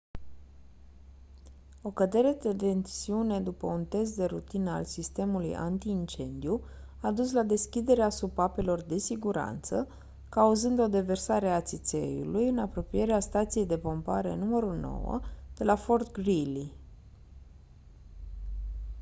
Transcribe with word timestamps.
o 1.81 1.91
cădere 1.91 2.37
de 2.41 2.53
tensiune 2.55 3.41
după 3.41 3.67
un 3.67 3.85
test 3.85 4.15
de 4.15 4.25
rutină 4.25 4.71
al 4.71 4.85
sistemului 4.85 5.55
anti-incendiu 5.55 6.63
a 7.01 7.11
dus 7.11 7.31
la 7.31 7.43
deschiderea 7.43 8.09
supapelor 8.09 8.81
de 8.81 8.97
siguranță 8.97 9.87
cauzând 10.29 10.79
o 10.79 10.87
deversare 10.87 11.49
a 11.49 11.61
țițeiului 11.61 12.47
în 12.47 12.57
apropierea 12.57 13.19
stației 13.19 13.65
de 13.65 13.77
pompare 13.77 14.35
nr. 14.35 14.63
9 14.63 15.19
de 15.57 15.63
la 15.63 15.75
fort 15.75 16.11
greely 16.11 16.73